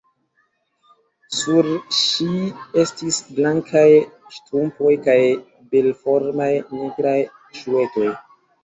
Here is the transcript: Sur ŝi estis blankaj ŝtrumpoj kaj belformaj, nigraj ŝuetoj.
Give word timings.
Sur 1.39 1.69
ŝi 1.97 2.41
estis 2.85 3.19
blankaj 3.41 3.87
ŝtrumpoj 4.39 4.95
kaj 5.07 5.19
belformaj, 5.77 6.53
nigraj 6.81 7.19
ŝuetoj. 7.63 8.15